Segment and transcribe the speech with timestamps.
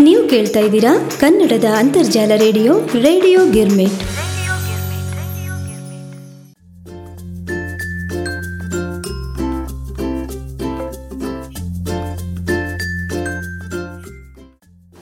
[0.00, 4.00] ನೀವು ಕೇಳ್ತಾ ಇದ್ದೀರಾ ಕನ್ನಡದ ಅಂತರ್ಜಾಲ ರೇಡಿಯೋ ರೇಡಿಯೋ ಗಿರ್ಮಿಟ್.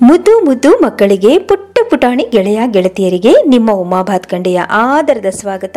[0.03, 5.77] ಮುದ್ದು ಮುದ್ದು ಮಕ್ಕಳಿಗೆ ಪುಟ್ಟ ಪುಟಾಣಿ ಗೆಳೆಯ ಗೆಳತಿಯರಿಗೆ ನಿಮ್ಮ ಉಮಾ ಭಾತ್ಕಂಡೆಯ ಆದರದ ಸ್ವಾಗತ,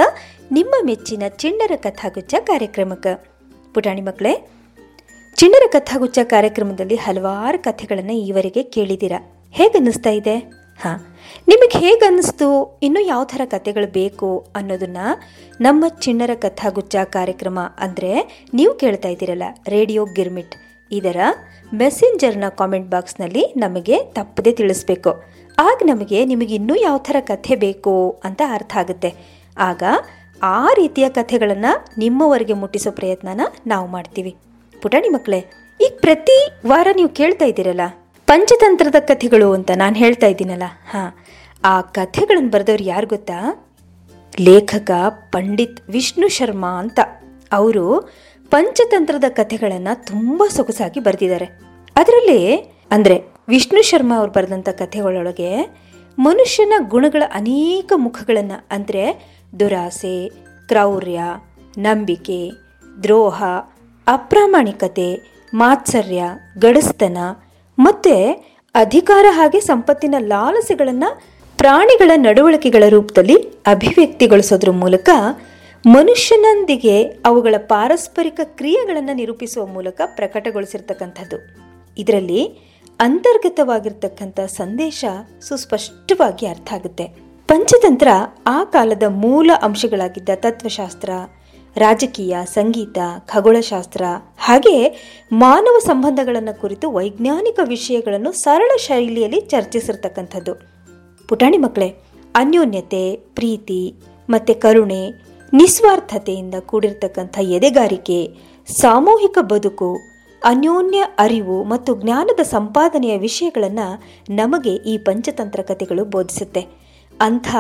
[0.52, 3.36] ನಿಮ್ಮ ಮೆಚ್ಚಿನ ಚಿಣ್ಣರ ಕಥಾಗುಚ್ಚ ಕಾರ್ಯಕ್ರಮಕ್ಕೆ.
[3.74, 4.50] ಪುಟಾಣಿ ಮಕ್ಕಳೇ
[5.40, 9.20] ಚಿಣ್ಣರ ಕಥಾಗುಚ್ಚ ಕಾರ್ಯಕ್ರಮದಲ್ಲಿ ಹಲವಾರು ಕಥೆಗಳನ್ನು ಈವರೆಗೆ ಕೇಳಿದ್ದೀರಾ?
[9.58, 10.34] ಹೇಗನ್ನಿಸ್ತಾ ಇದೆ?
[10.80, 11.00] ಹಾಂ,
[11.52, 12.48] ನಿಮಗೆ ಹೇಗೆ ಅನ್ನಿಸ್ತು
[12.88, 15.06] ಇನ್ನೂ ಯಾವ ಥರ ಕಥೆಗಳು ಬೇಕು ಅನ್ನೋದನ್ನು
[15.66, 18.12] ನಮ್ಮ ಚಿಣ್ಣರ ಕಥಾಗುಚ್ಚ ಕಾರ್ಯಕ್ರಮ ಅಂದರೆ
[18.60, 19.44] ನೀವು ಕೇಳ್ತಾ ಇದ್ದೀರಲ್ಲ,
[19.76, 20.56] ರೇಡಿಯೋ ಗಿರ್ಮಿಟ್.
[20.92, 21.20] ಇದರ
[21.82, 25.14] ಮೆಸೆಂಜರ್ನ ಕಾಮೆಂಟ್ ಬಾಕ್ಸ್ನಲ್ಲಿ ನಮಗೆ ತಪ್ಪದೆ ತಿಳಿಸ್ಬೇಕು.
[25.58, 27.96] ಆಗ ನಮಗೆ ನಿಮಗೆ ಇನ್ನೂ ಯಾವ ಥರ ಕಥೆ ಬೇಕು
[28.30, 29.12] ಅಂತ ಅರ್ಥ ಆಗುತ್ತೆ.
[29.70, 29.84] ಆಗ
[30.56, 31.72] ಆ ರೀತಿಯ ಕಥೆಗಳನ್ನು
[32.06, 33.42] ನಿಮ್ಮವರೆಗೆ ಮುಟ್ಟಿಸೋ ಪ್ರಯತ್ನನ
[33.74, 34.34] ನಾವು ಮಾಡ್ತೀವಿ.
[34.82, 35.40] ಪುಟಾಣಿ ಮಕ್ಕಳೇ,
[35.80, 36.38] ಈಗ ಪ್ರತಿ
[36.70, 37.86] ವಾರ ನೀವು ಕೇಳ್ತಾ ಇದ್ದೀರಲ್ಲ?
[38.28, 40.68] ಪಂಚತಂತ್ರದ ಕಥೆಗಳು ಅಂತ ನಾನು ಹೇಳ್ತಾ ಇದ್ದೀನಲ್ಲ?
[40.92, 41.10] ಹಾಂ,
[41.64, 43.38] ಆ ಕಥೆಗಳನ್ನು ಬರೆದವ್ರು ಯಾರು ಗೊತ್ತಾ?
[44.34, 44.92] ಲೇಖಕ
[45.34, 47.00] ಪಂಡಿತ್ ವಿಷ್ಣು ಶರ್ಮಾ ಅಂತ.
[47.52, 47.86] ಅವರು
[48.52, 51.48] ಪಂಚತಂತ್ರದ ಕಥೆಗಳನ್ನು ತುಂಬ ಸೊಗಸಾಗಿ ಬರೆದಿದ್ದಾರೆ.
[51.96, 52.42] ಅದರಲ್ಲಿ,
[52.92, 53.16] ಅಂದರೆ
[53.54, 55.52] ವಿಷ್ಣು ಶರ್ಮಾ ಅವರು ಬರೆದಂಥ ಕಥೆಗಳೊಳಗೆ
[56.18, 59.04] ಮನುಷ್ಯನ ಗುಣಗಳ ಅನೇಕ ಮುಖಗಳನ್ನು, ಅಂದರೆ
[59.60, 60.16] ದುರಾಸೆ,
[60.70, 61.20] ಕ್ರೌರ್ಯ,
[61.78, 62.40] ನಂಬಿಕೆ,
[63.04, 63.44] ದ್ರೋಹ
[64.08, 65.22] ಅಪ್ರಾಮಾಣಿಕತೆ,
[65.54, 66.24] ಮಾತ್ಸರ್ಯ,
[66.58, 67.18] ಗಡಸ್ತನ
[67.80, 68.32] ಮತ್ತು
[68.76, 71.22] ಅಧಿಕಾರ ಹಾಗೆ ಸಂಪತ್ತಿನ ಲಾಲಸೆಗಳನ್ನು
[71.58, 73.36] ಪ್ರಾಣಿಗಳ ನಡವಳಿಕೆಗಳ ರೂಪದಲ್ಲಿ
[73.68, 75.10] ಅಭಿವ್ಯಕ್ತಿಗೊಳಿಸೋದ್ರ ಮೂಲಕ
[75.86, 81.38] ಮನುಷ್ಯನೊಂದಿಗೆ ಅವುಗಳ ಪಾರಸ್ಪರಿಕ ಕ್ರಿಯೆಗಳನ್ನು ನಿರೂಪಿಸುವ ಮೂಲಕ ಪ್ರಕಟಗೊಳಿಸಿರ್ತಕ್ಕಂಥದ್ದು.
[81.98, 82.42] ಇದರಲ್ಲಿ
[83.00, 85.06] ಅಂತರ್ಗತವಾಗಿರ್ತಕ್ಕಂಥ ಸಂದೇಶ
[85.42, 87.04] ಸುಸ್ಪಷ್ಟವಾಗಿ ಅರ್ಥ ಆಗುತ್ತೆ.
[87.48, 88.08] ಪಂಚತಂತ್ರ
[88.48, 91.10] ಆ ಕಾಲದ ಮೂಲ ಅಂಶಗಳಾಗಿದ್ದ ತತ್ವಶಾಸ್ತ್ರ
[91.78, 94.02] ರಾಜಕೀಯ, ಸಂಗೀತ, ಖಗೋಳಶಾಸ್ತ್ರ,
[94.38, 94.76] ಹಾಗೆ
[95.32, 100.54] ಮಾನವ ಸಂಬಂಧಗಳನ್ನು ಕುರಿತು ವೈಜ್ಞಾನಿಕ ವಿಷಯಗಳನ್ನು ಸರಳ ಶೈಲಿಯಲ್ಲಿ ಚರ್ಚಿಸಿರ್ತಕ್ಕಂಥದ್ದು.
[101.28, 101.90] ಪುಟಾಣಿ ಮಕ್ಕಳೇ,
[102.36, 103.96] ಅನ್ಯೋನ್ಯತೆ, ಪ್ರೀತಿ,
[104.30, 105.02] ಮತ್ತು ಕರುಣೆ,
[105.54, 108.20] ನಿಸ್ವಾರ್ಥತೆಯಿಂದ ಕೂಡಿರ್ತಕ್ಕಂಥ ಎದೆಗಾರಿಕೆ,
[108.82, 109.96] ಸಾಮೂಹಿಕ ಬದುಕು,
[110.44, 113.88] ಅನ್ಯೋನ್ಯ ಅರಿವು ಮತ್ತು ಜ್ಞಾನದ ಸಂಪಾದನೆಯ ವಿಷಯಗಳನ್ನು
[114.36, 116.62] ನಮಗೆ ಈ ಪಂಚತಂತ್ರ ಕಥೆಗಳು ಬೋಧಿಸುತ್ತೆ.
[117.22, 117.56] ಅಂಥ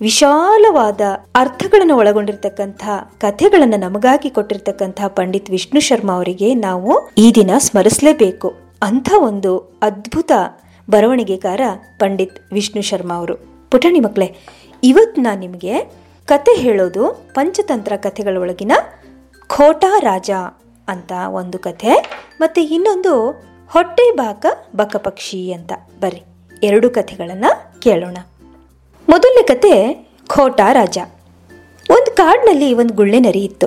[0.00, 1.00] ವಿಶಾಲವಾದ
[1.34, 2.82] ಅರ್ಥಗಳನ್ನು ಒಳಗೊಂಡಿರ್ತಕ್ಕಂಥ
[3.20, 8.48] ಕಥೆಗಳನ್ನು ನಮಗಾಗಿ ಕೊಟ್ಟಿರ್ತಕ್ಕಂಥ ಪಂಡಿತ್ ವಿಷ್ಣು ಶರ್ಮಾ ಅವರಿಗೆ ನಾವು ಈ ದಿನ ಸ್ಮರಿಸಲೇಬೇಕು
[8.82, 9.52] ಅಂಥ ಒಂದು
[9.82, 10.32] ಅದ್ಭುತ
[10.90, 11.60] ಬರವಣಿಗೆಗಾರ
[11.98, 13.36] ಪಂಡಿತ್ ವಿಷ್ಣು ಶರ್ಮಾ ಅವರು.
[13.70, 14.28] ಪುಟಾಣಿ ಮಕ್ಕಳೇ,
[14.82, 15.74] ಇವತ್ತು ನಾನು ನಿಮಗೆ
[16.26, 17.02] ಕತೆ ಹೇಳೋದು
[17.34, 18.72] ಪಂಚತಂತ್ರ ಕಥೆಗಳೊಳಗಿನ
[19.46, 20.30] ಖೋಟಾ ರಾಜ
[20.88, 21.92] ಅಂತ ಒಂದು ಕಥೆ
[22.40, 23.14] ಮತ್ತೆ ಇನ್ನೊಂದು
[23.70, 24.46] ಹೊಟ್ಟೆ ಬಾಕ
[24.76, 25.72] ಬಕಪಕ್ಷಿ ಅಂತ.
[26.00, 26.22] ಬರ್ರಿ,
[26.62, 28.16] ಎರಡು ಕಥೆಗಳನ್ನು ಕೇಳೋಣ.
[29.10, 29.72] ಮೊದಲನೇ ಕತೆ
[30.26, 30.98] ಖೋಟಾ ರಾಜ.
[31.90, 33.66] ಒಂದು ಕಾಡಿನಲ್ಲಿ ಒಂದು ಗುಳ್ಳೆ ನರಿ ಇತ್ತು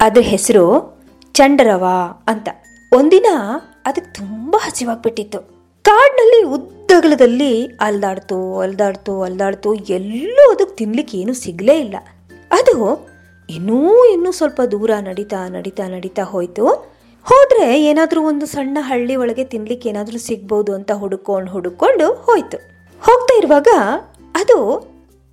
[0.00, 0.94] ಅದ್ರ ಹೆಸರು
[1.34, 1.84] ಚಂಡರವ
[2.28, 2.48] ಅಂತ.
[2.92, 3.26] ಒಂದಿನ
[3.86, 5.40] ಅದಕ್ಕೆ ತುಂಬ ಹಸಿವಾಗ್ಬಿಟ್ಟಿತ್ತು.
[5.82, 11.96] ಕಾಡಿನಲ್ಲಿ ಉದ್ದಗಲದಲ್ಲಿ ಅಲ್ದಾಡ್ತು ಅಲ್ದಾಡ್ತು ಅಲ್ದಾಡ್ತು ಎಲ್ಲೂ ಅದಕ್ಕೆ ತಿನ್ಲಿಕ್ಕೆ ಏನೂ ಸಿಗಲೇ ಇಲ್ಲ.
[12.50, 13.06] ಅದು
[13.50, 16.66] ಇನ್ನೂ ಇನ್ನೂ ಸ್ವಲ್ಪ ದೂರ ನಡೀತಾ ನಡೀತಾ ನಡೀತಾ ಹೋಯ್ತು.
[17.24, 22.56] ಹೋದ್ರೆ ಏನಾದರೂ ಒಂದು ಸಣ್ಣ ಹಳ್ಳಿ ಒಳಗೆ ತಿನ್ಲಿಕ್ಕೆ ಏನಾದರೂ ಸಿಗ್ಬೋದು ಅಂತ ಹುಡುಕೊಂಡು ಹುಡುಕೊಂಡು ಹೋಯ್ತು.
[23.02, 23.68] ಹೋಗ್ತಾ ಇರುವಾಗ
[24.42, 24.76] ಅದು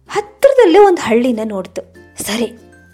[0.09, 1.81] ಹತ್ತಿರದಲ್ಲೇ ಒಂದು ಹಳ್ಳಿನ ನೋಡ್ತು.
[2.23, 2.45] ಸರಿ,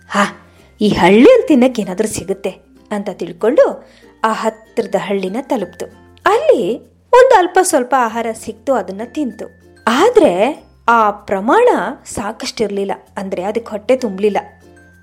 [0.10, 2.50] ಹಾ, ಈ ಹಳ್ಳಿಯಲ್ಲಿ ತಿನ್ನಕ್ಕೆ ಏನಾದರೂ ಸಿಗುತ್ತೆ
[2.92, 3.90] ಅಂತ ತಿಳ್ಕೊಂಡು
[4.24, 5.86] ಆ ಹತ್ತಿರದ ಹಳ್ಳಿನ ತಲುಪ್ತು.
[6.26, 9.46] ಅಲ್ಲಿ ಒಂದು ಅಲ್ಪ ಸ್ವಲ್ಪ ಆಹಾರ ಸಿಕ್ತು, ಅದನ್ನ ತಿಂತು.
[9.88, 11.68] ಆದ್ರೆ ಆ ಪ್ರಮಾಣ
[12.06, 12.92] ಸಾಕಷ್ಟಿರಲಿಲ್ಲ.
[13.18, 14.38] ಅಂದ್ರೆ ಅದಕ್ಕೆ ಹೊಟ್ಟೆ ತುಂಬಲಿಲ್ಲ.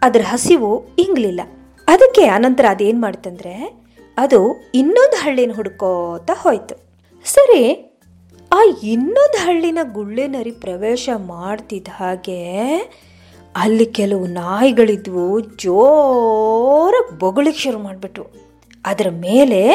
[0.03, 1.41] ಅದ್ರ ಹಸಿವು ಇಂಗ್ಲಿಲ್ಲ.
[1.89, 3.83] ಅದಕ್ಕೆ ಅನಂತರ ಅದೇನ್ ಮಾಡ್ತಂದ್ರೆ
[4.17, 6.75] ಅದು ಇನ್ನೊಂದು ಹಳ್ಳಿನ ಹುಡ್ಕೋತ ಹೋಯ್ತು.
[7.25, 7.92] ಸರಿ
[8.53, 12.77] ಆ ಇನ್ನೊಂದು ಹಳ್ಳಿನ ಗುಳ್ಳೆ ನರಿ ಪ್ರವೇಶ ಮಾಡ್ತಿದ್ದ ಹಾಗೆ
[13.57, 18.27] ಅಲ್ಲಿ ಕೆಲವು ನಾಯಿಗಳಿದ್ವು ಜೋರಾಗಿ ಬೊಗಳಿಗೆ ಶುರು ಮಾಡಿಬಿಟ್ವು
[18.87, 19.75] ಅದರ ಮೇಲೆ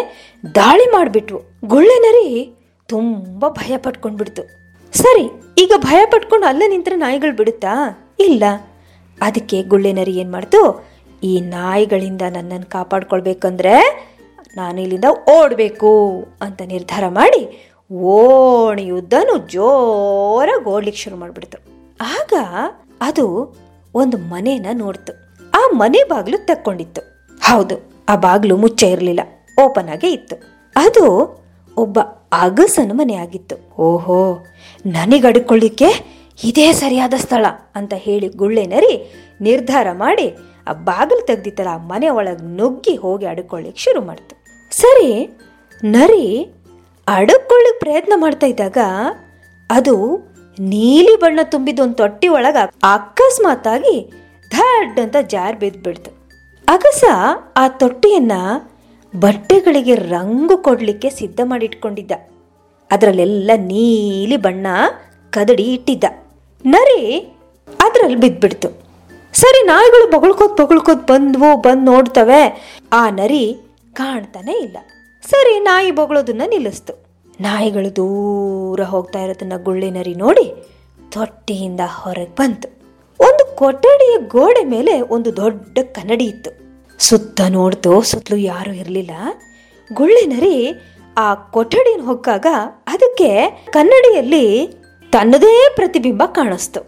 [0.55, 4.43] ದಾಳಿ ಮಾಡಿಬಿಟ್ವು ಗುಳ್ಳೆ ನರಿ ತುಂಬ ಭಯ ಪಟ್ಕೊಂಡ್ಬಿಡ್ತು.
[4.97, 5.23] ಸರಿ,
[5.57, 7.73] ಈಗ ಭಯ ಪಟ್ಕೊಂಡು ಅಲ್ಲೇ ನಿಂತರೆ ನಾಯಿಗಳು ಬಿಡುತ್ತಾ?
[8.19, 8.43] ಇಲ್ಲ.
[9.21, 10.85] ಅದಕ್ಕೆ ಗುಳ್ಳೆ ನರಿ ಏನು ಮಾಡ್ತು?
[11.23, 14.07] ಈ ನಾಯಿಗಳಿಂದ ನನ್ನನ್ನು ಕಾಪಾಡ್ಕೊಳ್ಬೇಕಂದ್ರೆ
[14.57, 15.05] ನಾನು ಇಲ್ಲಿಂದ
[15.39, 21.57] ಓಡಬೇಕು ಅಂತ ನಿರ್ಧಾರ ಮಾಡಿ ಓಣಿಯುದ್ದನು ಜೋರಾಗಿ ಓಡ್ಲಿಕ್ಕೆ ಶುರು ಮಾಡಿಬಿಡ್ತು.
[22.01, 22.33] ಆಗ
[23.01, 23.25] ಅದು
[23.95, 25.13] ಒಂದು ಮನೇನ ನೋಡ್ತು.
[25.53, 27.01] ಆ ಮನೆ ಬಾಗಿಲು ತಕ್ಕೊಂಡಿತ್ತು.
[27.41, 27.75] ಹೌದು,
[28.09, 29.21] ಆ ಬಾಗಿಲು ಮುಚ್ಚ ಇರಲಿಲ್ಲ.
[29.63, 30.35] ಓಪನ್ ಆಗೇ ಇತ್ತು.
[30.75, 31.05] ಅದು
[31.77, 31.99] ಒಬ್ಬ
[32.31, 33.55] ಅಗಸನ ಮನೆ ಆಗಿತ್ತು.
[33.83, 34.19] ಓಹೋ,
[34.85, 35.89] ನನಗೆ ಅಡ್ಕೊಳ್ಳಿಕ್ಕೆ
[36.43, 37.45] ಇದೇ ಸರಿಯಾದ ಸ್ಥಳ
[37.75, 38.93] ಅಂತ ಹೇಳಿ ಗುಳ್ಳೆ ನರಿ
[39.41, 40.27] ನಿರ್ಧಾರ ಮಾಡಿ
[40.67, 44.35] ಆ ಬಾಗಿಲು ತೆಗ್ದಿತ್ತಲ್ಲ, ಆ ಮನೆ ಒಳಗೆ ನುಗ್ಗಿ ಹೋಗಿ ಅಡ್ಕೊಳ್ಳಿಕ್ಕೆ ಶುರು ಮಾಡ್ತು.
[44.71, 45.11] ಸರಿ,
[45.83, 46.25] ನರಿ
[47.07, 48.77] ಅಡಕೊಳ್ಳಿಕ್ ಪ್ರಯತ್ನ ಮಾಡ್ತಾ ಇದ್ದಾಗ
[49.69, 49.95] ಅದು
[50.59, 53.97] ನೀಲಿ ಬಣ್ಣ ತುಂಬಿದ ಒಂದು ತೊಟ್ಟಿ ಒಳಗ ಅಕಸ್ಮಾತಾಗಿ
[54.51, 56.11] ಧಡ್ ಅಂತ ಜಾರ್ ಬಿದ್ದುಬಿಡ್ತು
[56.67, 57.03] ಅಗಸ
[57.57, 58.31] ಆ ತೊಟ್ಟಿಯನ್ನ
[59.13, 62.11] ಬಟ್ಟೆಗಳಿಗೆ ರಂಗು ಕೊಡ್ಲಿಕ್ಕೆ ಸಿದ್ಧ ಮಾಡಿಟ್ಕೊಂಡಿದ್ದ.
[62.91, 64.67] ಅದರಲ್ಲೆಲ್ಲ ನೀಲಿ ಬಣ್ಣ
[65.33, 66.03] ಕದಡಿ ಇಟ್ಟಿದ್ದ.
[66.65, 67.01] ನರಿ
[67.81, 68.69] ಅದ್ರಲ್ಲಿ ಬಿದ್ದುಬಿಡ್ತು
[69.33, 72.41] ಸರಿ ನಾಯಿಗಳು ಬೊಗಳ್ಕೋತ್ ಬೊಗಳ್ಕೋತ್ ಬಂದ್ವು ಬಂದು ನೋಡ್ತವೆ.
[72.93, 73.43] ಆ ನರಿ
[73.93, 74.77] ಕಾಣ್ತಾನೆ ಇಲ್ಲ.
[75.29, 76.93] ಸರಿ, ನಾಯಿ ಬೊಗಳೋದನ್ನು ನಿಲ್ಲಿಸ್ತು.
[77.41, 80.53] ನಾಯಿಗಳು ದೂರ ಹೋಗ್ತಾ ಇರೋದನ್ನ ಗುಳ್ಳೆ ನರಿ ನೋಡಿ
[81.11, 82.67] ತೊಟ್ಟಿಯಿಂದ ಹೊರಗೆ ಬಂತು.
[83.19, 86.51] ಒಂದು ಕೊಠಡಿಯ ಗೋಡೆ ಮೇಲೆ ಒಂದು ದೊಡ್ಡ ಕನ್ನಡಿ ಇತ್ತು.
[86.99, 89.11] ಸುತ್ತ ನೋಡ್ತು ಸುತ್ತಲೂ ಯಾರೂ ಇರಲಿಲ್ಲ.
[89.93, 90.73] ಗುಳ್ಳೆ ನರಿ
[91.17, 92.45] ಆ ಕೊಠಡಿನ ಹೊಕ್ಕಾಗ
[92.87, 94.67] ಅದಕ್ಕೆ ಕನ್ನಡಿಯಲ್ಲಿ
[95.11, 96.81] ತನ್ನದೇ ಪ್ರತಿಬಿಂಬ ಕಾಣಿಸ್ತು.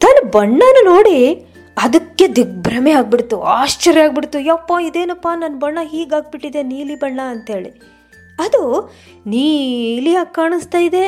[0.00, 1.46] ತನ್ನ ಬಣ್ಣನ ನೋಡಿ
[1.78, 4.38] ಅದಕ್ಕೆ ದಿಗ್ಭ್ರಮೆ ಆಗ್ಬಿಡ್ತು, ಆಶ್ಚರ್ಯ ಆಗ್ಬಿಡ್ತು.
[4.38, 7.70] ಯಪ್ಪ, ಇದೇನಪ್ಪ ನನ್ನ ಬಣ್ಣ ಹೀಗಾಗ್ಬಿಟ್ಟಿದೆ, ನೀಲಿ ಬಣ್ಣ ಅಂತೇಳಿ.
[8.38, 8.62] ಅದು
[9.26, 11.04] ನೀಲಿಯಾಗಿ ಕಾಣಿಸ್ತಾ ಇದೆ.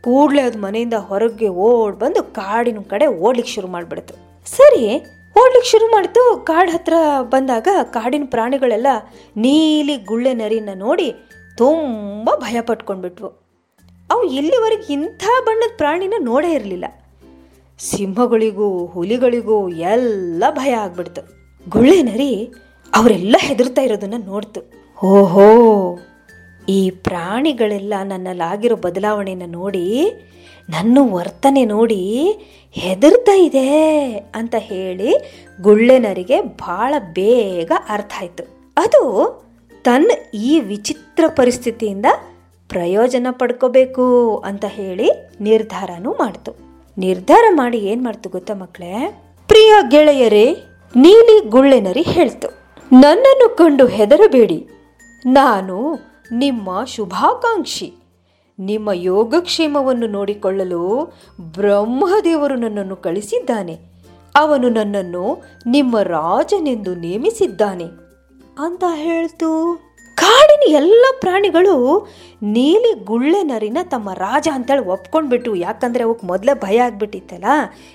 [0.00, 4.14] ಕೂಡಲೇ ಅದು ಮನೆಯಿಂದ ಹೊರಗೆ ಓಡ್ ಬಂದು ಕಾಡಿನ ಕಡೆ ಓಡ್ಲಿಕ್ಕೆ ಶುರು ಮಾಡಿಬಿಡ್ತು.
[4.46, 4.84] ಸರಿ
[5.38, 6.44] ಓಡ್ಲಿಕ್ಕೆ ಶುರು ಮಾಡಿತು.
[6.44, 8.86] ಕಾಡು ಹತ್ರ ಬಂದಾಗ ಕಾಡಿನ ಪ್ರಾಣಿಗಳೆಲ್ಲ
[9.36, 11.14] ನೀಲಿ ಗುಳ್ಳೆ ನರಿನ ನೋಡಿ
[11.58, 13.28] ತುಂಬ ಭಯ ಪಟ್ಕೊಂಡ್ಬಿಟ್ವು.
[14.10, 16.84] ಅವು ಇಲ್ಲಿವರೆಗೆ ಇಂಥ ಬಣ್ಣದ ಪ್ರಾಣಿನ ನೋಡೇ ಇರಲಿಲ್ಲ.
[17.78, 21.22] ಸಿಂಹಗಳಿಗೂ, ಹುಲಿಗಳಿಗೂ ಎಲ್ಲ ಭಯ ಆಗ್ಬಿಡ್ತು.
[21.68, 22.50] ಗುಳ್ಳೆ ನರಿ
[22.94, 24.60] ಅವರೆಲ್ಲ ಹೆದರ್ತಾ ಇರೋದನ್ನ ನೋಡ್ತು.
[25.06, 25.98] ಓಹೋ,
[26.68, 30.12] ಈ ಪ್ರಾಣಿಗಳೆಲ್ಲ ನನ್ನಲ್ಲಾಗಿರೋ ಬದಲಾವಣೆನ ನೋಡಿ,
[30.70, 32.24] ನನ್ನ ವರ್ತನೆ ನೋಡಿ
[32.72, 35.16] ಹೆದರ್ತಾ ಇದೆ ಅಂತ ಹೇಳಿ
[35.62, 38.74] ಗುಳ್ಳೆನರಿಗೆ ಬಹಳ ಬೇಗ ಅರ್ಥ ಆಯ್ತು.
[38.76, 39.02] ಅದು
[39.84, 42.06] ತನ್ನ ಈ ವಿಚಿತ್ರ ಪರಿಸ್ಥಿತಿಯಿಂದ
[42.68, 46.65] ಪ್ರಯೋಜನ ಪಡ್ಕೋಬೇಕು ಅಂತ ಹೇಳಿ ನಿರ್ಧಾರನೂ ಮಾಡ್ತು.
[46.98, 50.56] ನಿರ್ಧಾರ ಮಾಡಿ ಏನ್ ಮಾಡ್ತು ಗೊತ್ತಾ ಮಕ್ಕಳೇ ಪ್ರಿಯ ಗೆಳೆಯರೇ,
[50.96, 52.48] ನೀಲಿ ಗುಳ್ಳೆನರಿ ಹೇಳ್ತು.
[52.92, 54.68] ನನ್ನನ್ನು ಕಂಡು ಹೆದರಬೇಡಿ.
[55.26, 55.98] ನಾನು
[56.32, 57.94] ನಿಮ್ಮ ಶುಭಾಕಾಂಕ್ಷಿ.
[58.58, 63.78] ನಿಮ್ಮ ಯೋಗಕ್ಷೇಮವನ್ನು ನೋಡಿಕೊಳ್ಳಲು ಬ್ರಹ್ಮದೇವರು ನನ್ನನ್ನು ಕಳಿಸಿದ್ದಾನೆ.
[64.36, 67.84] ಅವನು ನನ್ನನ್ನು ನಿಮ್ಮ ರಾಜನೆಂದು ನೇಮಿಸಿದ್ದಾನೆ.
[68.58, 69.80] ಅಂತ ಹೇಳ್ತು.
[70.16, 71.74] ಕಾಡಿನ ಎಲ್ಲ ಪ್ರಾಣಿಗಳು
[72.42, 77.44] ನೀಲಿ ಗುಳ್ಳೆ ನರಿನ ತಮ್ಮ ರಾಜ ಅಂತೇಳಿ ಒಪ್ಕೊಂಡ್ಬಿಟ್ಟು ಯಾಕಂದ್ರೆ ಅವಕ್ಕೆ ಮೊದಲೇ ಭಯ ಆಗ್ಬಿಟ್ಟಿತ್ತಲ್ಲ?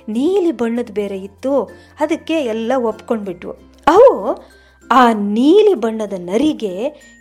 [0.10, 1.54] ನೀಲಿ ಬಣ್ಣದ ಬೇರೆ ಇತ್ತು.
[2.00, 3.54] ಅದಕ್ಕೆ ಎಲ್ಲ ಒಪ್ಕೊಂಡ್ಬಿಟ್ವು.
[3.88, 4.12] ಅವು
[4.92, 6.74] ಆ ನೀಲಿ ಬಣ್ಣದ ನರಿಗೆ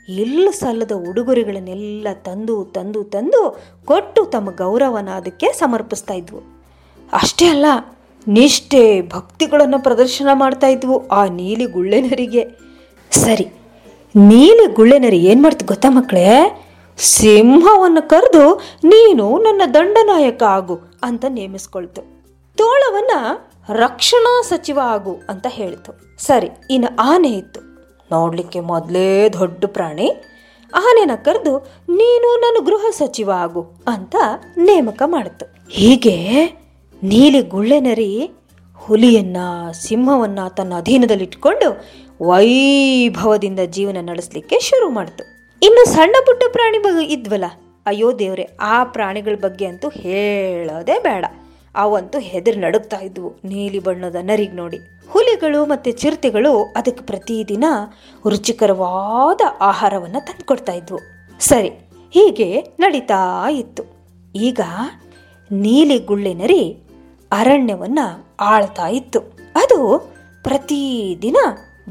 [0.08, 3.43] ಎಲ್ಲ ಸಲ್ಲದ ಉಡುಗೊರೆಗಳನ್ನೆಲ್ಲ ತಂದು ತಂದು ತಂದು
[3.85, 6.41] ಕೊಟ್ಟು ತಮ್ಮ ಗೌರವನ ಅದಕ್ಕೆ ಸಮರ್ಪಿಸ್ತಾ ಇದ್ವು.
[7.12, 7.67] ಅಷ್ಟೇ ಅಲ್ಲ,
[8.26, 12.44] ನಿಷ್ಠೆ, ಭಕ್ತಿಗಳನ್ನು ಪ್ರದರ್ಶನ ಮಾಡ್ತಾ ಇದ್ವು ಆ ನೀಲಿ ಗುಳ್ಳೆನರಿಗೆ
[13.11, 13.46] ಸರಿ
[14.14, 16.26] ನೀಲಿ ಗುಳ್ಳೆನರಿ ಏನು ಮಾಡ್ತು ಗೊತ್ತಾ ಮಕ್ಕಳೇ?
[16.98, 18.54] ಸಿಂಹವನ್ನು ಕರೆದು
[18.84, 22.02] ನೀನು ನನ್ನ ದಂಡನಾಯಕ ಆಗು ಅಂತ ನೇಮಿಸ್ಕೊಳ್ತು.
[22.56, 23.10] ತೋಳವನ್ನ
[23.72, 26.16] ರಕ್ಷಣಾ ಸಚಿವ ಆಗು ಅಂತ ಹೇಳ್ತು.
[26.18, 27.60] ಸರಿ, ಇನ್ನು ಆನೆ ಇತ್ತು.
[28.12, 30.10] ನೋಡಲಿಕ್ಕೆ ಮೊದಲೇ ದೊಡ್ಡ ಪ್ರಾಣಿ.
[30.74, 31.58] ಆನೆನ ಕರೆದು
[31.88, 34.16] ನೀನು ನನ್ನ ಗೃಹ ಸಚಿವ ಆಗು ಅಂತ
[34.56, 35.46] ನೇಮಕ ಮಾಡಿತು.
[35.70, 36.44] ಹೀಗೆ
[37.02, 38.30] ನೀಲಿ ಗುಳ್ಳೆನರಿ
[38.74, 39.36] ಹುಲಿಯನ್ನ,
[39.72, 41.84] ಸಿಂಹವನ್ನ ತನ್ನ ಅಧೀನದಲ್ಲಿಟ್ಕೊಂಡು
[42.22, 45.25] ವೈಭವದಿಂದ ಜೀವನ ನಡೆಸಲಿಕ್ಕೆ ಶುರು ಮಾಡ್ತು.
[45.62, 47.44] ಇನ್ನು ಸಣ್ಣ ಪುಟ್ಟ ಪ್ರಾಣಿ ಬಗ್ಗೆ ಇದ್ವಲ್ಲ,
[47.87, 51.25] ಅಯ್ಯೋ ದೇವ್ರೆ, ಆ ಪ್ರಾಣಿಗಳ ಬಗ್ಗೆ ಅಂತೂ ಹೇಳೋದೇ ಬೇಡ.
[51.75, 54.78] ಅವಂತೂ ಹೆದರ್ ನಡುಗ್ತಾ ಇದ್ವು, ನೀಲಿ ಬಣ್ಣದ ನರಿಗೆ ನೋಡಿ.
[55.11, 57.64] ಹುಲಿಗಳು ಮತ್ತೆ ಚಿರತೆಗಳು ಅದಕ್ಕೆ ಪ್ರತಿದಿನ
[58.28, 60.99] ರುಚಿಕರವಾದ ಆಹಾರವನ್ನು ತಂದುಕೊಡ್ತಾ ಇದ್ವು.
[61.40, 61.69] ಸರಿ,
[62.11, 63.82] ಹೀಗೆ ನಡೀತಾ ಇತ್ತು.
[64.34, 64.61] ಈಗ
[65.52, 66.62] ನೀಲಿ ಗುಳ್ಳೆ ನರಿ
[67.32, 67.99] ಅರಣ್ಯವನ್ನ
[68.40, 69.20] ಆಳ್ತಾ ಇತ್ತು.
[69.55, 69.78] ಅದು
[70.43, 71.37] ಪ್ರತಿದಿನ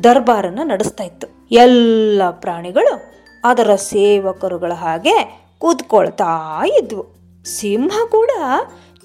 [0.04, 1.48] ದರ್ಬಾರನ್ನ ನಡೆಸ್ತಾ ಇತ್ತು.
[1.52, 3.14] ಎಲ್ಲ ಪ್ರಾಣಿಗಳು
[3.44, 7.06] ಅದರ ಸೇವಕರುಗಳ ಹಾಗೆ ಕೂತ್ಕೊಳ್ತಾ ಇದ್ವು.
[7.46, 8.30] ಸಿಂಹ ಕೂಡ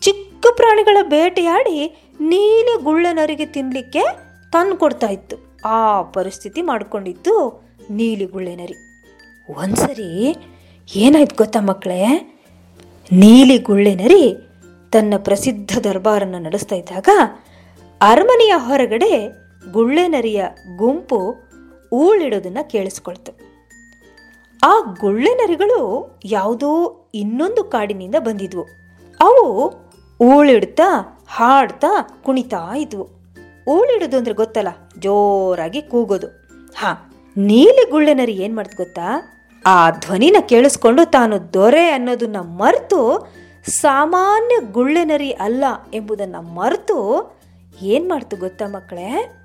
[0.01, 4.03] ಚಿಕ್ಕ ಪ್ರಾಣಿಗಳ ಬೇಟೆಯಾಡಿ ನೀಲಿ ಗುಳ್ಳೆನರಿಗೆ ತಿನ್ನಲಿಕ್ಕೆ
[4.53, 5.37] ತಂದು ಕೊಡ್ತಾ ಇತ್ತು.
[5.65, 8.75] ಆ ಪರಿಸ್ಥಿತಿ ಮಾಡ್ಕೊಂಡಿತ್ತು ನೀಲಿ ಗುಳ್ಳೆನರಿ.
[9.59, 10.37] ಒಂದ್ಸರಿ
[10.97, 12.31] ಏನಾಯ್ತು ಗೊತ್ತಾ ಮಕ್ಕಳೇ?
[13.13, 14.37] ನೀಲಿ ಗುಳ್ಳೆನರಿ
[14.93, 17.09] ತನ್ನ ಪ್ರಸಿದ್ಧ ದರ್ಬಾರನ್ನು ನಡೆಸ್ತಾ ಇದ್ದಾಗ
[18.01, 20.45] ಅರಮನೆಯ ಹೊರಗಡೆ ಗುಳ್ಳೆನರಿಯ
[20.77, 21.35] ಗುಂಪು
[21.93, 23.33] ಊಳಿಡೋದನ್ನ ಕೇಳಿಸ್ಕೊಳ್ತು.
[24.65, 28.63] ಆ ಗುಳ್ಳೆನರಿಗಳು ಯಾವುದೋ ಇನ್ನೊಂದು ಕಾಡಿನಿಂದ ಬಂದಿದ್ವು.
[29.21, 29.73] ಅವು
[30.21, 33.09] ಊಳಿಡ್ತಾ, ಹಾಡ್ತಾ ಕುಣಿತಾ ಇದ್ವು.
[33.69, 34.69] ಊಳಿಡೋದು ಅಂದ್ರೆ ಗೊತ್ತಲ್ಲ,
[34.99, 36.27] ಜೋರಾಗಿ ಕೂಗೋದು.
[36.77, 39.31] ಹಾ, ನೀಲಿ ಗುಳ್ಳೆನರಿ ಏನ್ ಮಾಡ್ತು ಗೊತ್ತಾ?
[39.67, 43.33] ಆ ಧ್ವನಿನ ಕೇಳಿಸ್ಕೊಂಡು ತಾನು ದೊರೆ ಅನ್ನೋದನ್ನ ಮರೆತು
[43.67, 47.31] ಸಾಮಾನ್ಯ ಗುಳ್ಳೆನರಿ ಅಲ್ಲ ಎಂಬುದನ್ನ ಮರೆತು
[47.83, 49.37] ಏನ್ ಮಾಡ್ತು ಗೊತ್ತಾ ಮಕ್ಕಳೇ?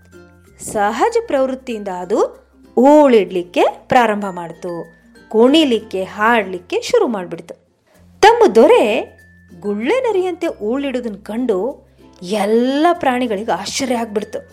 [0.59, 4.85] ಸಹಜ ಪ್ರವೃತ್ತಿಯಿಂದ ಅದು ಊಳಿಡ್ಲಿಕ್ಕೆ ಪ್ರಾರಂಭ ಮಾಡಿತು.
[5.29, 7.55] ಕುಣಿಲಿಕ್ಕೆ, ಹಾಡಲಿಕ್ಕೆ ಶುರು ಮಾಡಿಬಿಡ್ತು.
[8.21, 9.17] ತಮ್ಮ ದೊರೆ
[9.59, 11.87] ಗುಳ್ಳೆ ನರಿಯಂತೆ ಊಳಿಡೋದನ್ನ ಕಂಡು
[12.21, 14.51] ಎಲ್ಲ ಪ್ರಾಣಿಗಳಿಗೆ ಆಶ್ಚರ್ಯ ಆಗ್ಬಿಡ್ತು.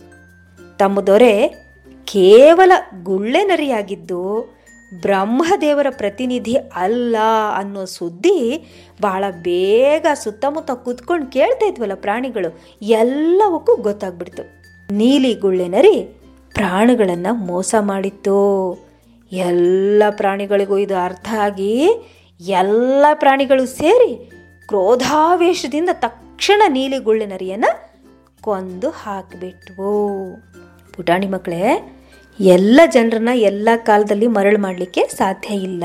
[0.78, 1.48] ತಮ್ಮ ದೊರೆ
[2.04, 2.72] ಕೇವಲ
[3.02, 4.54] ಗುಳ್ಳೆ ನರಿಯಾಗಿದ್ದು
[5.00, 7.16] ಬ್ರಹ್ಮದೇವರ ಪ್ರತಿನಿಧಿ ಅಲ್ಲ
[7.56, 8.66] ಅನ್ನೋ ಸುದ್ದಿ
[9.02, 14.65] ಬಹಳ ಬೇಗ ಸುತ್ತಮುತ್ತ ಕೂತ್ಕೊಂಡು ಕೇಳ್ತಾ ಇದ್ವಲ್ಲ ಪ್ರಾಣಿಗಳು ಎಲ್ಲವಕ್ಕೂ ಗೊತ್ತಾಗ್ಬಿಡ್ತು.
[14.90, 16.02] ನೀಲಿ ಗುಳ್ಳೆನರಿ
[16.54, 18.72] ಪ್ರಾಣಿಗಳನ್ನು ಮೋಸ ಮಾಡಿತ್ತು.
[19.32, 21.88] ಎಲ್ಲ ಪ್ರಾಣಿಗಳಿಗೂ ಇದು ಅರ್ಥ ಆಗಿ
[22.40, 24.30] ಎಲ್ಲ ಪ್ರಾಣಿಗಳು ಸೇರಿ
[24.68, 27.90] ಕ್ರೋಧಾವೇಶದಿಂದ ತಕ್ಷಣ ನೀಲಿ ನರಿಯನ್ನು
[28.40, 30.16] ಕೊಂದು ಹಾಕಿಬಿಟ್ವು.
[30.92, 31.94] ಪುಟಾಣಿ ಮಕ್ಕಳೇ,
[32.40, 35.84] ಎಲ್ಲ ಜನರನ್ನ ಎಲ್ಲ ಕಾಲದಲ್ಲಿ ಮರಳು ಮಾಡಲಿಕ್ಕೆ ಸಾಧ್ಯ ಇಲ್ಲ.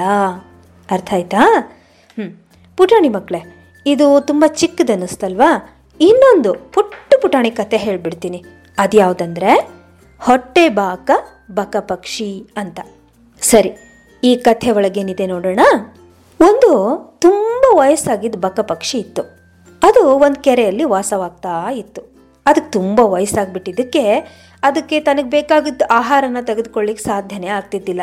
[0.91, 1.72] ಅರ್ಥ ಆಯ್ತಾ?
[2.20, 2.46] ಹ್ಞೂ
[2.77, 5.79] ಪುಟಾಣಿ ಮಕ್ಕಳೇ, ಇದು ತುಂಬ ಚಿಕ್ಕದನ್ನಿಸ್ತಲ್ವಾ?
[6.00, 8.43] ಇನ್ನೊಂದು ಪುಟ್ಟ ಪುಟಾಣಿ ಕತೆ ಹೇಳ್ಬಿಡ್ತೀನಿ.
[8.77, 9.69] ಅದ್ಯಾವುದಂದ್ರೆ
[10.19, 11.11] ಹೊಟ್ಟೆ ಬಾಕ
[11.51, 12.79] ಬಕ ಪಕ್ಷಿ ಅಂತ.
[13.41, 13.71] ಸರಿ,
[14.23, 15.59] ಈ ಕಥೆ ಒಳಗೇನಿದೆ ನೋಡೋಣ.
[16.41, 16.71] ಒಂದು
[17.21, 19.21] ತುಂಬ ವಯಸ್ಸಾಗಿದ್ದ ಬಕ ಪಕ್ಷಿ ಇತ್ತು.
[19.83, 22.01] ಅದು ಒಂದು ಕೆರೆಯಲ್ಲಿ ವಾಸವಾಗ್ತಾ ಇತ್ತು.
[22.45, 24.19] ಅದಕ್ಕೆ ತುಂಬ ವಯಸ್ಸಾಗ್ಬಿಟ್ಟಿದ್ದಕ್ಕೆ
[24.63, 28.01] ಅದಕ್ಕೆ ತನಗೆ ಬೇಕಾಗಿದ್ದ ಆಹಾರನ ತೆಗೆದುಕೊಳ್ಳಿಕ್ಕೆ ಸಾಧ್ಯನೇ ಆಗ್ತಿದ್ದಿಲ್ಲ.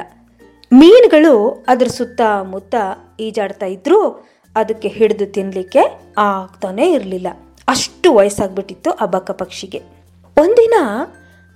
[0.73, 2.75] ಮೀನುಗಳು ಅದ್ರ ಸುತ್ತಮುತ್ತ
[3.21, 7.27] ಈಜಾಡ್ತಾ ಇದ್ರೂ ಅದಕ್ಕೆ ಹಿಡಿದು ತಿನ್ನಲಿಕ್ಕೆ ಆಗ್ತಾನೇ ಇರಲಿಲ್ಲ.
[7.69, 9.98] ಅಷ್ಟು ವಯಸ್ಸಾಗ್ಬಿಟ್ಟಿತ್ತು ಆ ಬಕ ಪಕ್ಷಿಗೆ.
[10.39, 10.75] ಒಂದಿನ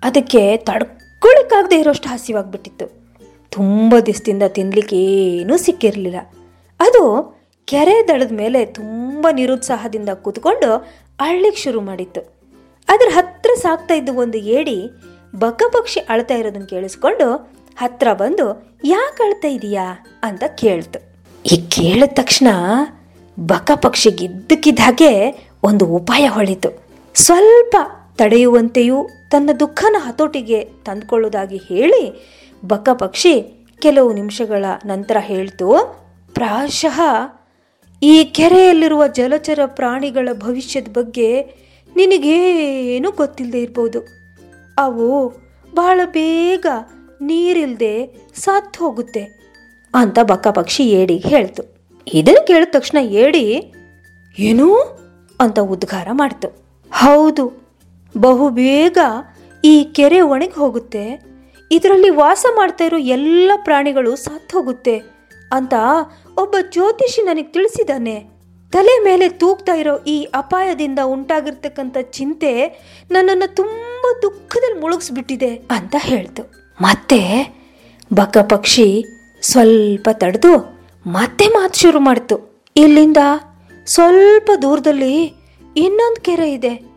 [0.02, 2.86] ಅದಕ್ಕೆ ತಡ್ಕೊಳಕ್ಕಾಗದೆ ಇರೋಷ್ಟು ಹಸಿವಾಗ್ಬಿಟ್ಟಿತ್ತು
[3.50, 6.20] ತುಂಬ ದಿವಸದಿಂದ ತಿನ್ಲಿಕ್ಕೆ ಏನೂ ಸಿಕ್ಕಿರಲಿಲ್ಲ.
[6.80, 7.02] ಅದು
[7.64, 10.76] ಕೆರೆ ದಡದ ಮೇಲೆ ತುಂಬ ನಿರುತ್ಸಾಹದಿಂದ ಕೂತ್ಕೊಂಡು
[11.20, 12.20] ಅಳ್ಲಿಕ್ಕೆ ಶುರು ಮಾಡಿತ್ತು.
[12.88, 14.90] ಅದ್ರ ಹತ್ರ ಸಾಕ್ತಾ ಇದ್ದ ಒಂದು ಏಡಿ
[15.38, 20.06] ಬಕ ಪಕ್ಷಿ ಅಳ್ತಾ ಇರೋದನ್ನ ಕೇಳಿಸ್ಕೊಂಡು ಹತ್ರ ಬಂದು, ಯಾಕೆ ಅಳ್ತಾ ಇದೀಯಾ?
[20.22, 20.98] ಅಂತ ಕೇಳ್ತು.
[21.46, 22.46] ಈ ಕೇಳಿದ ತಕ್ಷಣ
[23.40, 25.30] ಬಕ ಪಕ್ಷಿಗಿದ್ದಕ್ಕಿದ್ದ ಹಾಗೆ
[25.62, 26.82] ಒಂದು ಉಪಾಯ ಹೊಳಿತು.
[27.14, 27.76] ಸ್ವಲ್ಪ
[28.16, 32.30] ತಡೆಯುವಂತೆಯೂ ತನ್ನ ದುಃಖನ ಹತೋಟಿಗೆ ತಂದುಕೊಳ್ಳುವುದಾಗಿ ಹೇಳಿ
[32.64, 35.98] ಬಕ ಪಕ್ಷಿ ಕೆಲವು ನಿಮಿಷಗಳ ನಂತರ ಹೇಳ್ತು,
[36.34, 37.00] ಪ್ರಾಯಶಃ
[38.02, 41.42] ಈ ಕೆರೆಯಲ್ಲಿರುವ ಜಲಚರ ಪ್ರಾಣಿಗಳ ಭವಿಷ್ಯದ ಬಗ್ಗೆ
[41.96, 44.00] ನಿನಗೇನು ಗೊತ್ತಿಲ್ಲದೆ ಇರ್ಬೋದು.
[44.78, 45.28] ಅವು
[45.74, 46.66] ಬಹಳ ಬೇಗ
[47.20, 49.42] ನೀರಿಲ್ಲದೆ ಸತ್ತು ಹೋಗುತ್ತೆ
[49.94, 51.62] ಅಂತ ಬಕ್ಕ ಪಕ್ಷಿ ಏಡಿಗೆ ಹೇಳ್ತು.
[52.12, 53.74] ಇದನ್ನು ಕೇಳಿದ ತಕ್ಷಣ ಏಡಿ,
[54.38, 54.74] ಏನು?
[55.40, 56.48] ಅಂತ ಉದ್ಗಾರ ಮಾಡ್ತು.
[56.90, 57.61] ಹೌದು
[58.16, 58.98] ಬಹು ಬೇಗ
[59.64, 61.32] ಈ ಕೆರೆ ಒಣಗಿ ಹೋಗುತ್ತೆ.
[61.70, 64.96] ಇದರಲ್ಲಿ ವಾಸ ಮಾಡ್ತಾ ಇರೋ ಎಲ್ಲ ಪ್ರಾಣಿಗಳು ಸತ್ತು ಹೋಗುತ್ತೆ
[65.52, 65.74] ಅಂತ
[66.38, 68.32] ಒಬ್ಬ ಜ್ಯೋತಿಷಿ ನನಗೆ ತಿಳಿಸಿದ್ದಾನೆ
[68.72, 72.68] ತಲೆ ಮೇಲೆ ತೂಗ್ತಾ ಇರೋ ಈ ಅಪಾಯದಿಂದ ಉಂಟಾಗಿರ್ತಕ್ಕಂಥ ಚಿಂತೆ
[73.10, 76.42] ನನ್ನನ್ನು ತುಂಬ ದುಃಖದಲ್ಲಿ ಮುಳುಗಿಸ್ಬಿಟ್ಟಿದೆ ಅಂತ ಹೇಳ್ತು.
[76.80, 77.20] ಮತ್ತೆ
[78.14, 79.04] ಬಕ ಪಕ್ಷಿ
[79.42, 82.64] ಸ್ವಲ್ಪ ತಡೆದು ಮತ್ತೆ ಮಾತು ಶುರು ಮಾಡ್ತು.
[82.76, 83.16] ಇಲ್ಲಿಂದ
[83.86, 85.24] ಸ್ವಲ್ಪ ದೂರದಲ್ಲಿ
[85.76, 86.91] ಇನ್ನೊಂದು ಕೆರೆ ಇದೆ.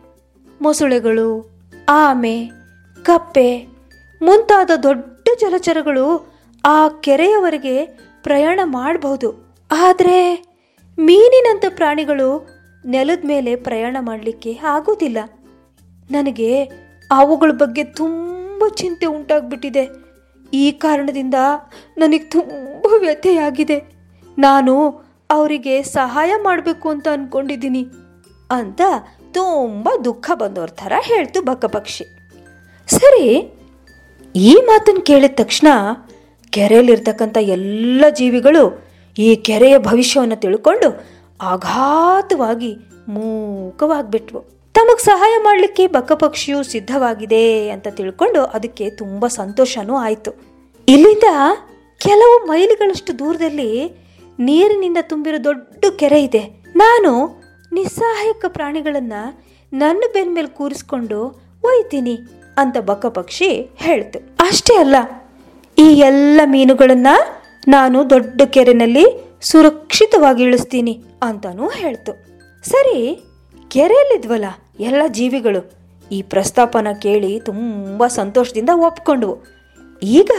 [0.61, 1.49] ಮೊಸಳೆಗಳು,
[1.89, 2.51] ಆಮೆ,
[3.03, 3.67] ಕಪ್ಪೆ
[4.21, 6.35] ಮುಂತಾದ ದೊಡ್ಡ ಜಲಚರಗಳು
[6.65, 7.85] ಆ ಕೆರೆಯವರೆಗೆ
[8.23, 9.57] ಪ್ರಯಾಣ ಮಾಡಬಹುದು.
[9.71, 10.45] ಆದರೆ
[10.99, 12.47] ಮೀನಿನಂಥ ಪ್ರಾಣಿಗಳು
[12.85, 15.17] ನೆಲದ ಮೇಲೆ ಪ್ರಯಾಣ ಮಾಡಲಿಕ್ಕೆ ಆಗೋದಿಲ್ಲ
[16.11, 16.63] ನನಗೆ
[17.11, 19.89] ಅವುಗಳ ಬಗ್ಗೆ ತುಂಬ ಚಿಂತೆ ಉಂಟಾಗ್ಬಿಟ್ಟಿದೆ.
[20.53, 21.35] ಈ ಕಾರಣದಿಂದ
[21.97, 23.95] ನನಗೆ ತುಂಬ ವ್ಯಥೆಯಾಗಿದೆ.
[24.37, 24.89] ನಾನು
[25.29, 27.87] ಅವರಿಗೆ ಸಹಾಯ ಮಾಡಬೇಕು ಅಂತ ಅಂದ್ಕೊಂಡಿದ್ದೀನಿ
[28.51, 28.81] ಅಂತ
[29.35, 32.05] ತುಂಬ ದುಃಖ ಬಂದವ್ರ ಥರ ಹೇಳ್ತು ಬಕ್ಕ ಪಕ್ಷಿ
[32.87, 33.25] ಸರಿ,
[34.35, 35.67] ಈ ಮಾತನ್ನು ಕೇಳಿದ ತಕ್ಷಣ
[36.53, 38.63] ಕೆರೆಯಲ್ಲಿರ್ತಕ್ಕಂಥ ಎಲ್ಲ ಜೀವಿಗಳು
[39.17, 40.89] ಈ ಕೆರೆಯ ಭವಿಷ್ಯವನ್ನು ತಿಳ್ಕೊಂಡು
[41.53, 42.71] ಆಘಾತವಾಗಿ
[43.15, 44.41] ಮೂಕವಾಗಿಬಿಟ್ವು.
[44.75, 47.43] ತಮಗೆ ಸಹಾಯ ಮಾಡಲಿಕ್ಕೆ ಬಕಪಕ್ಷಿಯು ಸಿದ್ಧವಾಗಿದೆ
[47.75, 50.31] ಅಂತ ತಿಳ್ಕೊಂಡು ಅದಕ್ಕೆ ತುಂಬ ಸಂತೋಷನೂ ಆಯಿತು.
[50.87, 51.27] ಇಲ್ಲಿಂದ
[52.01, 53.71] ಕೆಲವು ಮೈಲಿಗಳಷ್ಟು ದೂರದಲ್ಲಿ
[54.39, 56.43] ನೀರಿನಿಂದ ತುಂಬಿರೋ ದೊಡ್ಡ ಕೆರೆ ಇದೆ.
[56.83, 57.11] ನಾನು
[57.75, 59.21] ನಿಸ್ಸಹಾಯಕ ಪ್ರಾಣಿಗಳನ್ನು
[59.71, 61.19] ನನ್ನ ಬೆನ್ ಮೇಲೆ ಕೂರಿಸ್ಕೊಂಡು
[61.69, 62.15] ಒಯ್ತೀನಿ
[62.61, 63.49] ಅಂತ ಬಕ ಪಕ್ಷಿ
[63.85, 64.17] ಹೇಳ್ತು.
[64.47, 64.97] ಅಷ್ಟೇ ಅಲ್ಲ,
[65.77, 67.15] ಈ ಎಲ್ಲ ಮೀನುಗಳನ್ನು
[67.75, 69.05] ನಾನು ದೊಡ್ಡ ಕೆರೆನಲ್ಲಿ
[69.49, 70.93] ಸುರಕ್ಷಿತವಾಗಿ ಇಳಿಸ್ತೀನಿ
[71.27, 72.11] ಅಂತಾನೂ ಹೇಳ್ತು.
[72.63, 72.97] ಸರಿ,
[73.71, 74.49] ಕೆರೆಯಲ್ಲಿದ್ವಲ್ಲ
[74.87, 75.61] ಎಲ್ಲ ಜೀವಿಗಳು?
[76.11, 79.35] ಈ ಪ್ರಸ್ತಾಪನ ಕೇಳಿ ತುಂಬ ಸಂತೋಷದಿಂದ ಒಪ್ಕೊಂಡ್ವು.
[80.01, 80.31] ಈಗ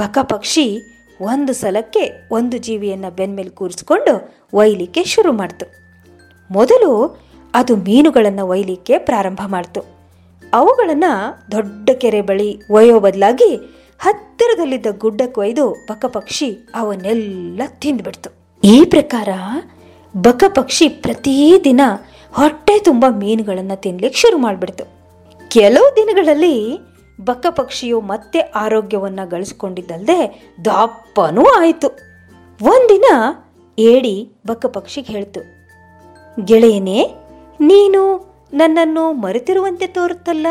[0.00, 0.66] ಬಕ ಪಕ್ಷಿ
[1.20, 2.04] ಒಂದು ಸಲಕ್ಕೆ
[2.38, 4.14] ಒಂದು ಜೀವಿಯನ್ನು ಬೆನ್ಮೇಲೆ ಕೂರಿಸ್ಕೊಂಡು
[4.60, 5.66] ಒಯ್ಲಿಕ್ಕೆ ಶುರು ಮಾಡ್ತು.
[6.50, 7.20] ಮೊದಲು
[7.54, 9.80] ಅದು ಮೀನುಗಳನ್ನು ಒಯ್ಲಿಕ್ಕೆ ಪ್ರಾರಂಭ ಮಾಡ್ತು.
[10.54, 13.56] ಅವುಗಳನ್ನು ದೊಡ್ಡ ಕೆರೆ ಬಳಿ ಒಯ್ಯೋ ಬದಲಾಗಿ
[13.98, 18.30] ಹತ್ತಿರದಲ್ಲಿದ್ದ ಗುಡ್ಡಕ್ಕೆ ಒಯ್ದು ಬಕಪಕ್ಷಿ ಅವನ್ನೆಲ್ಲ ತಿಂದ್ಬಿಡ್ತು.
[18.64, 19.28] ಈ ಪ್ರಕಾರ
[20.16, 21.80] ಬಕಪಕ್ಷಿ ಪ್ರತಿದಿನ
[22.32, 24.84] ಹೊಟ್ಟೆ ತುಂಬ ಮೀನುಗಳನ್ನು ತಿನ್ಲಿಕ್ಕೆ ಶುರು ಮಾಡಿಬಿಡ್ತು.
[25.48, 26.78] ಕೆಲವು ದಿನಗಳಲ್ಲಿ
[27.24, 31.98] ಬಕಪಕ್ಷಿಯು ಮತ್ತೆ ಆರೋಗ್ಯವನ್ನು ಗಳಿಸ್ಕೊಂಡಿದ್ದಲ್ಲದೆ ದಪ್ಪನೂ ಆಯಿತು.
[32.62, 33.04] ಒಂದಿನ
[33.78, 35.55] ಏಡಿ ಬಕಪಕ್ಷಿಗೆ ಹೇಳ್ತು
[36.44, 37.14] ಗೆಳೆಯನೇ,
[37.60, 40.46] ನೀನು ನನ್ನನ್ನು ಮರೆತಿರುವಂತೆ ತೋರುತ್ತಲ್ಲ?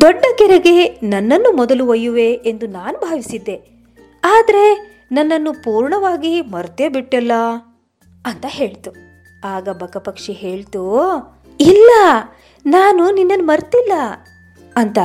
[0.00, 3.86] ದೊಡ್ಡ ಕೆರೆಗೆ ನನ್ನನ್ನು ಮೊದಲು ಒಯ್ಯುವೆ ಎಂದು ನಾನು ಭಾವಿಸಿದ್ದೆ.
[4.24, 7.32] ಆದರೆ ನನ್ನನ್ನು ಪೂರ್ಣವಾಗಿ ಮರ್ತೇ ಬಿಟ್ಟಲ್ಲ?
[8.26, 8.90] ಅಂತ ಹೇಳ್ತು.
[9.44, 10.82] ಆಗ ಬಕಪಕ್ಷಿ ಹೇಳ್ತು,
[11.60, 11.90] ಇಲ್ಲ,
[12.66, 13.92] ನಾನು ನಿನ್ನನ್ನು ಮರ್ತಿಲ್ಲ
[14.76, 14.98] ಅಂತ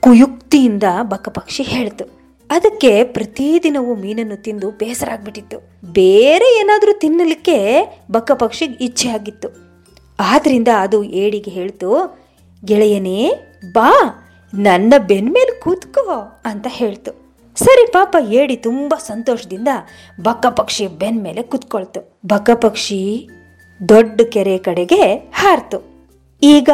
[0.00, 2.21] ಕುಯುಕ್ತಿಯಿಂದ ಬಕಪಕ್ಷಿ ಹೇಳ್ತು.
[2.52, 5.58] ಅದಕ್ಕೆ ಪ್ರತಿದಿನವೂ ಮೀನನ್ನು ತಿಂದು ಬೇಸರ ಆಗ್ಬಿಟ್ಟಿತ್ತು.
[5.92, 7.82] ಬೇರೆ ಏನಾದರೂ ತಿನ್ನಲಿಕ್ಕೆ
[8.34, 9.48] ಪಕ್ಷಿಗೆ ಇಚ್ಛೆ ಆಗಿತ್ತು.
[10.20, 12.18] ಆದ್ರಿಂದ ಅದು ಏಡಿಗೆ ಹೇಳ್ತು,
[12.64, 13.32] ಗೆಳೆಯನೇ,
[13.72, 13.92] ಬಾ,
[14.54, 17.22] ನನ್ನ ಬೆನ್ಮೇಲೆ ಕೂತ್ಕೋ, ಅಂತ ಹೇಳ್ತು.
[17.56, 19.68] ಸರಿ ಪಾಪ ಏಡಿ ತುಂಬ ಸಂತೋಷದಿಂದ
[20.22, 22.18] ಬಕ್ಕ ಪಕ್ಷಿ ಬೆನ್ ಮೇಲೆ ಕುತ್ಕೊಳ್ತು.
[22.26, 23.28] ಬಕ್ಕ ಪಕ್ಷಿ
[23.88, 25.84] ದೊಡ್ಡ ಕೆರೆ ಕಡೆಗೆ ಹಾರ್ತು.
[26.42, 26.70] ಈಗ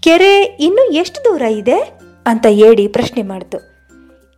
[0.00, 1.98] ಕೆರೆ ಇನ್ನು ಎಷ್ಟು ದೂರ ಇದೆ?
[2.26, 3.69] ಅಂತ ಏಡಿ ಪ್ರಶ್ನೆ ಮಾಡ್ತು.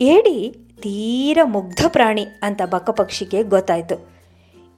[0.00, 4.08] ಏಡಿ ತೀರ ಮುಗ್ಧ ಪ್ರಾಣಿ ಅಂತ ಬಕ ಪಕ್ಷಿಗೆ ಗೊತ್ತಾಯ್ತು.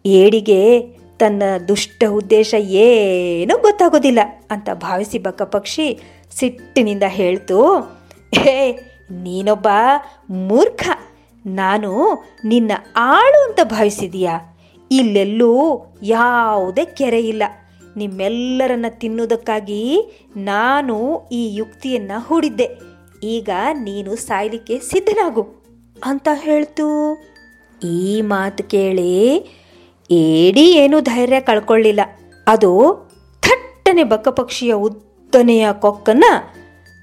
[0.06, 0.80] ಏಡಿಗೆ
[1.18, 4.18] ತನ್ನ ದುಷ್ಟ ಉದ್ದೇಶ ಏನೂ ಗೊತ್ತಾಗೋದಿಲ್ಲ
[4.50, 6.00] ಅಂತ ಭಾವಿಸಿ ಬಕ ಪಕ್ಷಿ
[6.38, 7.76] ಸಿಟ್ಟಿನಿಂದ ಹೇಳ್ತು,
[8.34, 8.72] ಹೇ,
[9.10, 9.68] ನೀನೊಬ್ಬ
[10.30, 10.88] ಮೂರ್ಖ.
[11.46, 14.58] ನಾನು ನಿನ್ನ ಆಳು ಅಂತ ಭಾವಿಸಿದೀಯಾ?
[14.90, 17.42] ಇಲ್ಲೆಲ್ಲೂ ಯಾವುದೇ ಕೆರೆ ಇಲ್ಲ.
[17.96, 20.00] ನಿಮ್ಮೆಲ್ಲರನ್ನ ತಿನ್ನೋದಕ್ಕಾಗಿ
[20.36, 22.93] ನಾನು ಈ ಯುಕ್ತಿಯನ್ನು ಹೂಡಿದ್ದೆ.
[23.22, 25.42] ಈಗ ನೀನು ಸಾಯ್ಲಿಕ್ಕೆ ಸಿದ್ಧನಾಗು.
[26.04, 27.14] ಅಂತ ಹೇಳ್ತು.
[27.82, 29.36] ಈ ಮಾತು ಕೇಳಿ
[30.10, 32.00] ಏಡಿ ಏನೂ ಧೈರ್ಯ ಕಳ್ಕೊಳ್ಳಿಲ್ಲ.
[32.46, 32.70] ಅದು
[33.40, 36.24] ಥಟ್ಟನೆ ಬಕ್ಕಪಕ್ಷಿಯ ಉದ್ದನೆಯ ಕೊಕ್ಕನ್ನ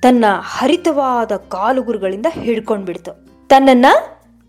[0.01, 3.11] ತನ್ನ ಹರಿತವಾದ ಕಾಲುಗುರುಗಳಿಂದ ಹಿಡ್ಕೊಂಡ್ಬಿಡ್ತು.
[3.47, 3.85] ತನ್ನನ್ನ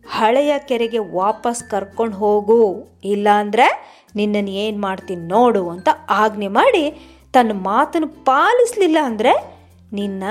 [0.09, 8.09] ಹಳೆಯ ಕೆರೆಗೆ ವಾಪಸ್ ಕರ್ಕೊಂಡು ಹೋಗು, ಇಲ್ಲಾಂದ್ರೆ ನಿನ್ನನ್ನು ಏನು ಮಾಡ್ತೀನಿ ನೋಡು ಅಂತ ಆಜ್ಞೆ ಮಾಡಿ ತನ್ನ ಮಾತನ್ನು
[8.09, 9.33] ಪಾಲಿಸ್ಲಿಲ್ಲ ಅಂದರೆ
[9.93, 10.23] ನಿನ್ನ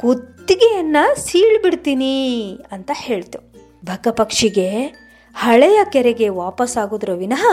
[0.00, 3.38] ಕುತ್ತಿಗೆಯನ್ನು ಸೀಳ್ಬಿಡ್ತೀನಿ ಅಂತ ಹೇಳ್ತು.
[3.84, 4.68] ಬಕಪಕ್ಷಿಗೆ
[5.34, 7.46] ಹಳೆಯ ಕೆರೆಗೆ ವಾಪಸ್ ಆಗೋದ್ರ ವಿನಃ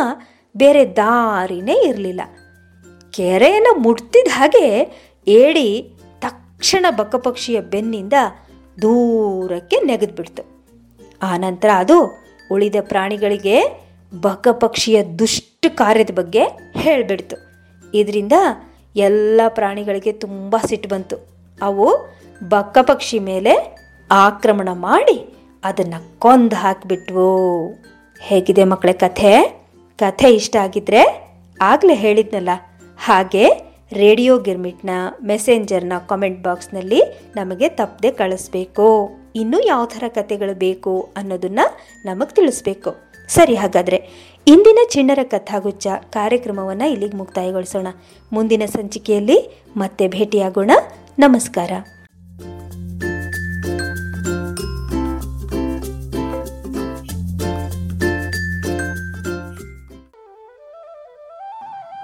[0.58, 2.22] ಬೇರೆ ದಾರಿನೇ ಇರಲಿಲ್ಲ.
[3.12, 4.88] ಕೆರೆಯನ್ನು ಮುಟ್ತಿದ ಹಾಗೆ
[5.28, 8.14] ಏಡಿ ತಕ್ಷಣ ಬಕಪಕ್ಷಿಯ ಬೆನ್ನಿಂದ
[8.82, 10.44] ದೂರಕ್ಕೆ ನೆಗೆದ್ಬಿಡ್ತು.
[11.24, 13.84] ಆನಂತರ ಅದು ಉಳಿದ ಪ್ರಾಣಿಗಳಿಗೆ
[14.22, 16.44] ಬಕಪಕ್ಷಿಯ ದುಷ್ಟ ಕಾರ್ಯದ ಬಗ್ಗೆ
[16.78, 17.36] ಹೇಳಿಬಿಡ್ತು.
[17.94, 18.34] ಇದರಿಂದ
[18.96, 21.33] ಎಲ್ಲ ಪ್ರಾಣಿಗಳಿಗೆ ತುಂಬ ಸಿಟ್ಟು ಬಂತು.
[21.64, 21.88] ಅವು
[22.50, 23.78] ಬಕ್ಕ ಪಕ್ಷಿ ಮೇಲೆ
[24.12, 27.28] ಆಕ್ರಮಣ ಮಾಡಿ ಅದನ್ನು ಕೊಂದು ಹಾಕಿಬಿಟ್ವು.
[28.20, 29.64] ಹೇಗಿದೆ ಮಕ್ಕಳ ಕಥೆ?
[30.00, 31.02] ಕಥೆ ಇಷ್ಟ ಆಗಿದ್ರೆ
[31.62, 32.50] ಆಗಲೇ ಹೇಳಿದ್ನಲ್ಲ.
[33.06, 34.90] ಹಾಗೆ ರೇಡಿಯೋ ಗಿರ್ಮಿಟ್ನ
[35.24, 37.02] ಮೆಸೆಂಜರ್ನ ಕಾಮೆಂಟ್ ಬಾಕ್ಸ್ನಲ್ಲಿ
[37.36, 39.10] ನಮಗೆ ತಪ್ಪದೆ ಕಳಿಸ್ಬೇಕು.
[39.36, 41.60] ಇನ್ನೂ ಯಾವ ಥರ ಕಥೆಗಳು ಬೇಕು ಅನ್ನೋದನ್ನ
[42.06, 42.96] ನಮಗೆ ತಿಳಿಸ್ಬೇಕು.
[43.28, 43.98] ಸರಿ, ಹಾಗಾದರೆ
[44.48, 47.88] ಇಂದಿನ ಚಿಣ್ಣರ ಕಥಾಗುಚ್ಚ ಕಾರ್ಯಕ್ರಮವನ್ನು ಇಲ್ಲಿಗೆ ಮುಕ್ತಾಯಗೊಳಿಸೋಣ.
[48.34, 50.72] ಮುಂದಿನ ಸಂಚಿಕೆಯಲ್ಲಿ ಮತ್ತೆ ಭೇಟಿಯಾಗೋಣ.
[51.20, 51.72] ನಮಸ್ಕಾರ.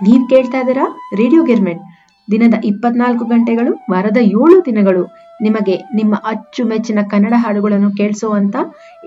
[0.03, 1.83] ನೀವ್ ಕೇಳ್ತಾ ಇದ್ದೀರಾ ರೇಡಿಯೋ ಗಿರ್ಮೆಂಟ್.
[2.31, 5.05] ದಿನದ ಇಪ್ಪತ್ನಾಲ್ಕು ಗಂಟೆಗಳು, ವಾರದ ಏಳು ದಿನಗಳು.
[5.41, 8.55] ನಿಮಗೆ ನಿಮ್ಮ ಅಚ್ಚುಮೆಚ್ಚಿನ ಕನ್ನಡ ಹಾಡುಗಳನ್ನು ಕೇಳಿಸುವಂತ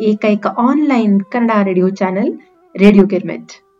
[0.00, 2.38] ಏಕೈಕ online Kannada radio channel
[2.76, 3.71] radio Girmit.